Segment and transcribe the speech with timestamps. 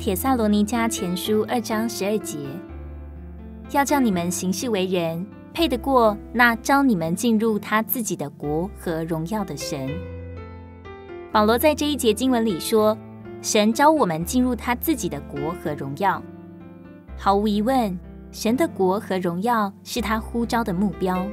[0.00, 2.38] 帖撒罗尼迦前书二章十二节，
[3.70, 9.90] 要叫你们行事为人，配得过那招你们进入他自己的国和荣耀的神。
[11.30, 12.96] 保罗在这一节经文里说，
[13.42, 16.22] 神召我们进入他自己的国和荣耀。
[17.18, 17.94] 毫无疑问，
[18.32, 21.26] 神的国和荣耀是他呼召的目标。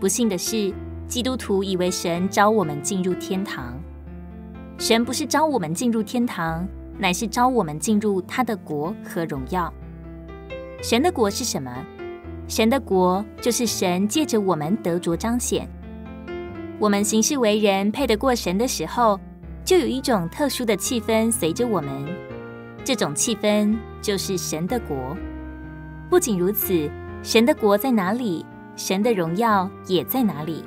[0.00, 0.74] 不幸的是，
[1.06, 3.80] 基督徒以为神召我们进入天堂。
[4.76, 6.66] 神不是召我们进入天堂，
[6.98, 9.72] 乃是召我们进入他的国和荣耀。
[10.82, 11.70] 神的国是什么？
[12.48, 15.68] 神的国就是神借着我们得着彰显。
[16.78, 19.18] 我们行事为人配得过神的时候，
[19.64, 21.90] 就有一种特殊的气氛随着我们。
[22.84, 25.16] 这种气氛就是神的国。
[26.08, 26.90] 不仅如此，
[27.22, 28.44] 神的国在哪里，
[28.76, 30.64] 神的荣耀也在哪里。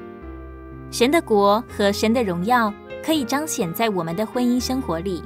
[0.92, 2.74] 神的国和神的荣耀。
[3.02, 5.24] 可以彰显在我们的婚姻生活里。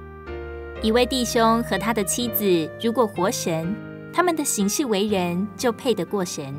[0.84, 3.74] 一位弟兄和他的妻子，如果活神，
[4.12, 6.54] 他们的行事为人就配得过神。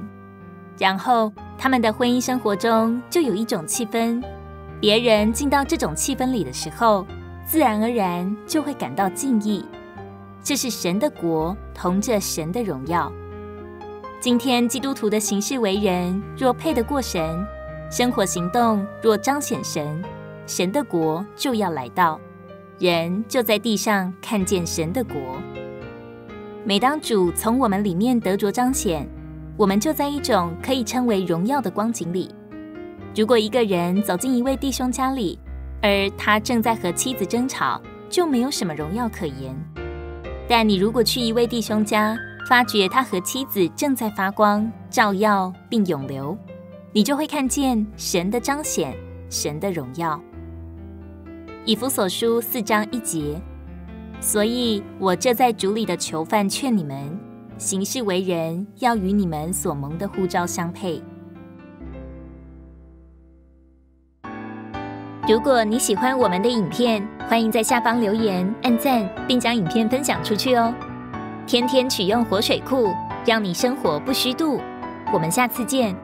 [0.79, 4.25] 然后，他们的婚姻生活中就有一种气氛，
[4.81, 7.07] 别人进到这种气氛里的时候，
[7.47, 9.63] 自然而然就会感到敬意。
[10.43, 13.13] 这是神的国同着神的荣耀。
[14.21, 17.47] 今天基督徒的行事为人若配得过神，
[17.91, 20.03] 生活行动若彰显神。
[20.47, 22.19] 神的国就要来到，
[22.79, 25.15] 人就在地上看见神的国。
[26.65, 29.07] 每当主从我们里面得着彰显，
[29.57, 32.35] 我们就在一种可以称为荣耀的光景里。
[33.15, 35.39] 如果一个人走进一位弟兄家里，
[35.81, 39.55] 而他正在和妻子争吵，就没有什么荣耀可言。
[40.49, 46.37] 但你如果去一位弟兄家，发觉他和妻子正在发光、照耀并永留，
[46.93, 48.97] 你就会看见神的彰显，
[49.31, 50.21] 神的荣耀。
[51.67, 53.41] 以弗所书四章一节，
[54.21, 57.19] 所以我这在主里的囚犯劝你们，
[57.57, 61.03] 行事为人要与你们所蒙的呼召相配。
[65.27, 70.71] 如果你喜欢我们的影片，欢迎在下方留言、按赞，并将影片分享出去哦。
[71.47, 72.93] 天天取用活水库，
[73.25, 74.61] 让你生活不虚度。
[75.15, 75.97] 我们下次见。